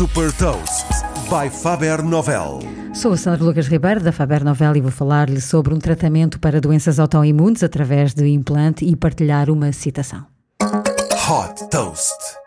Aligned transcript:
Super 0.00 0.32
Toast 0.32 0.86
by 1.28 1.50
Faber 1.50 2.02
Novel. 2.02 2.60
Sou 2.94 3.12
a 3.12 3.18
Sandra 3.18 3.44
Lucas 3.44 3.68
Ribeiro 3.68 4.00
da 4.00 4.10
Faber 4.10 4.42
Novel 4.42 4.76
e 4.76 4.80
vou 4.80 4.90
falar-lhe 4.90 5.42
sobre 5.42 5.74
um 5.74 5.78
tratamento 5.78 6.40
para 6.40 6.58
doenças 6.58 6.98
autoimunes 6.98 7.62
através 7.62 8.14
de 8.14 8.26
implante 8.26 8.82
e 8.82 8.96
partilhar 8.96 9.50
uma 9.50 9.72
citação. 9.72 10.24
Hot 10.62 11.68
Toast. 11.68 12.39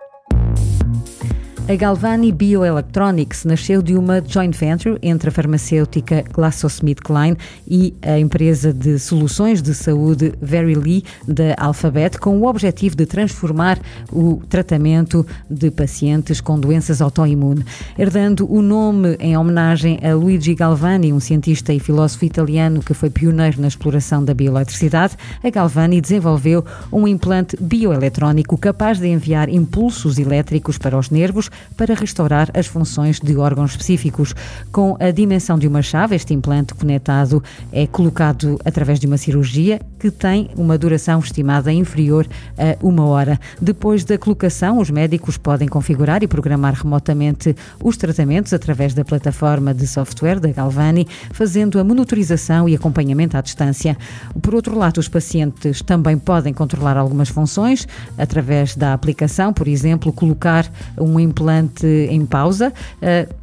A 1.65 1.75
Galvani 1.75 2.29
Bioelectronics 2.33 3.45
nasceu 3.45 3.81
de 3.81 3.95
uma 3.95 4.21
joint 4.21 4.53
venture 4.53 4.99
entre 5.01 5.29
a 5.29 5.31
farmacêutica 5.31 6.21
GlaxoSmithKline 6.33 7.37
e 7.65 7.93
a 8.01 8.19
empresa 8.19 8.73
de 8.73 8.99
soluções 8.99 9.61
de 9.61 9.73
saúde 9.73 10.33
Verily 10.41 11.05
da 11.25 11.55
Alphabet, 11.57 12.19
com 12.19 12.37
o 12.37 12.47
objetivo 12.47 12.97
de 12.97 13.05
transformar 13.05 13.79
o 14.11 14.41
tratamento 14.49 15.25
de 15.49 15.71
pacientes 15.71 16.41
com 16.41 16.59
doenças 16.59 17.01
autoimunes. 17.01 17.63
Herdando 17.97 18.45
o 18.53 18.61
nome 18.61 19.15
em 19.17 19.37
homenagem 19.37 19.99
a 20.03 20.13
Luigi 20.13 20.53
Galvani, 20.53 21.13
um 21.13 21.19
cientista 21.21 21.73
e 21.73 21.79
filósofo 21.79 22.25
italiano 22.25 22.83
que 22.83 22.93
foi 22.93 23.09
pioneiro 23.09 23.61
na 23.61 23.69
exploração 23.69 24.23
da 24.23 24.33
bioeletricidade, 24.33 25.15
a 25.41 25.49
Galvani 25.49 26.01
desenvolveu 26.01 26.65
um 26.91 27.07
implante 27.07 27.55
bioeletrónico 27.57 28.57
capaz 28.57 28.99
de 28.99 29.07
enviar 29.07 29.47
impulsos 29.47 30.19
elétricos 30.19 30.77
para 30.77 30.97
os 30.97 31.09
nervos 31.09 31.49
para 31.75 31.93
restaurar 31.93 32.49
as 32.53 32.67
funções 32.67 33.19
de 33.19 33.35
órgãos 33.35 33.71
específicos. 33.71 34.33
Com 34.71 34.97
a 34.99 35.11
dimensão 35.11 35.57
de 35.57 35.67
uma 35.67 35.81
chave, 35.81 36.15
este 36.15 36.33
implante 36.33 36.73
conectado 36.73 37.43
é 37.71 37.87
colocado 37.87 38.59
através 38.65 38.99
de 38.99 39.07
uma 39.07 39.17
cirurgia 39.17 39.81
que 39.99 40.11
tem 40.11 40.49
uma 40.55 40.77
duração 40.77 41.19
estimada 41.19 41.71
inferior 41.71 42.27
a 42.57 42.77
uma 42.85 43.05
hora. 43.05 43.39
Depois 43.61 44.03
da 44.03 44.17
colocação, 44.17 44.79
os 44.79 44.89
médicos 44.89 45.37
podem 45.37 45.67
configurar 45.67 46.23
e 46.23 46.27
programar 46.27 46.73
remotamente 46.73 47.55
os 47.81 47.97
tratamentos 47.97 48.53
através 48.53 48.93
da 48.93 49.05
plataforma 49.05 49.73
de 49.73 49.87
software 49.87 50.39
da 50.39 50.51
Galvani, 50.51 51.07
fazendo 51.31 51.79
a 51.79 51.83
monitorização 51.83 52.67
e 52.67 52.75
acompanhamento 52.75 53.37
à 53.37 53.41
distância. 53.41 53.97
Por 54.41 54.55
outro 54.55 54.77
lado, 54.77 54.97
os 54.97 55.07
pacientes 55.07 55.81
também 55.81 56.17
podem 56.17 56.53
controlar 56.53 56.97
algumas 56.97 57.29
funções 57.29 57.87
através 58.17 58.75
da 58.75 58.93
aplicação, 58.93 59.53
por 59.53 59.67
exemplo, 59.67 60.11
colocar 60.11 60.69
um 60.99 61.19
implante 61.19 61.42
implante 61.43 61.85
em 61.85 62.25
pausa, 62.25 62.71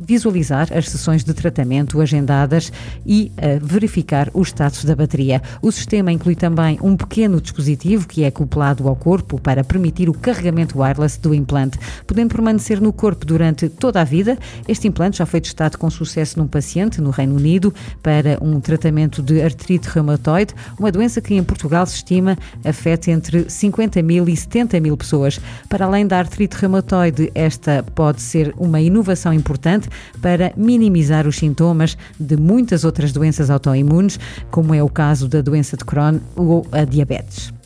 visualizar 0.00 0.68
as 0.74 0.88
sessões 0.88 1.22
de 1.22 1.34
tratamento 1.34 2.00
agendadas 2.00 2.72
e 3.04 3.30
verificar 3.60 4.30
o 4.32 4.42
status 4.42 4.84
da 4.84 4.96
bateria. 4.96 5.42
O 5.60 5.70
sistema 5.70 6.10
inclui 6.10 6.34
também 6.34 6.78
um 6.82 6.96
pequeno 6.96 7.40
dispositivo 7.40 8.08
que 8.08 8.24
é 8.24 8.28
acoplado 8.28 8.88
ao 8.88 8.96
corpo 8.96 9.38
para 9.38 9.62
permitir 9.62 10.08
o 10.08 10.14
carregamento 10.14 10.80
wireless 10.80 11.20
do 11.20 11.34
implante, 11.34 11.78
podendo 12.06 12.34
permanecer 12.34 12.80
no 12.80 12.90
corpo 12.90 13.26
durante 13.26 13.68
toda 13.68 14.00
a 14.00 14.04
vida. 14.04 14.38
Este 14.66 14.88
implante 14.88 15.18
já 15.18 15.26
foi 15.26 15.42
testado 15.42 15.76
com 15.76 15.90
sucesso 15.90 16.38
num 16.38 16.46
paciente 16.46 17.02
no 17.02 17.10
Reino 17.10 17.36
Unido 17.36 17.74
para 18.02 18.38
um 18.40 18.60
tratamento 18.60 19.22
de 19.22 19.42
artrite 19.42 19.90
reumatoide, 19.90 20.54
uma 20.78 20.90
doença 20.90 21.20
que 21.20 21.34
em 21.34 21.44
Portugal 21.44 21.84
se 21.84 21.96
estima 21.96 22.38
afeta 22.64 23.10
entre 23.10 23.50
50 23.50 24.00
mil 24.02 24.26
e 24.26 24.34
70 24.34 24.80
mil 24.80 24.96
pessoas. 24.96 25.38
Para 25.68 25.84
além 25.84 26.06
da 26.06 26.18
artrite 26.18 26.56
reumatoide, 26.56 27.30
esta 27.34 27.84
pode 27.90 28.22
ser 28.22 28.54
uma 28.56 28.80
inovação 28.80 29.32
importante 29.32 29.88
para 30.20 30.52
minimizar 30.56 31.26
os 31.26 31.36
sintomas 31.36 31.96
de 32.18 32.36
muitas 32.36 32.84
outras 32.84 33.12
doenças 33.12 33.50
autoimunes, 33.50 34.18
como 34.50 34.74
é 34.74 34.82
o 34.82 34.88
caso 34.88 35.28
da 35.28 35.40
doença 35.40 35.76
de 35.76 35.84
Crohn 35.84 36.18
ou 36.36 36.66
a 36.72 36.84
diabetes. 36.84 37.59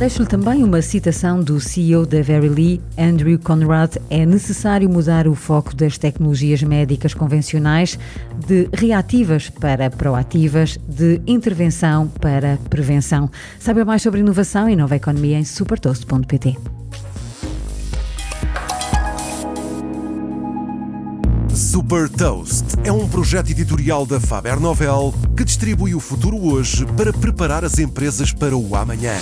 Deixo-lhe 0.00 0.26
também 0.26 0.64
uma 0.64 0.80
citação 0.80 1.42
do 1.42 1.60
CEO 1.60 2.06
da 2.06 2.22
Verily, 2.22 2.80
Andrew 2.96 3.38
Conrad. 3.38 3.96
É 4.08 4.24
necessário 4.24 4.88
mudar 4.88 5.28
o 5.28 5.34
foco 5.34 5.76
das 5.76 5.98
tecnologias 5.98 6.62
médicas 6.62 7.12
convencionais 7.12 7.98
de 8.46 8.66
reativas 8.72 9.50
para 9.50 9.90
proativas, 9.90 10.78
de 10.88 11.20
intervenção 11.26 12.08
para 12.08 12.58
prevenção. 12.70 13.30
Saiba 13.58 13.84
mais 13.84 14.00
sobre 14.00 14.20
inovação 14.20 14.70
e 14.70 14.74
nova 14.74 14.96
economia 14.96 15.38
em 15.38 15.44
supertoast.pt. 15.44 16.56
Super 21.54 22.08
Toast 22.08 22.64
é 22.84 22.90
um 22.90 23.06
projeto 23.06 23.50
editorial 23.50 24.06
da 24.06 24.18
Faber 24.18 24.58
Novel 24.58 25.12
que 25.36 25.44
distribui 25.44 25.94
o 25.94 26.00
futuro 26.00 26.42
hoje 26.42 26.86
para 26.96 27.12
preparar 27.12 27.66
as 27.66 27.78
empresas 27.78 28.32
para 28.32 28.56
o 28.56 28.74
amanhã. 28.74 29.12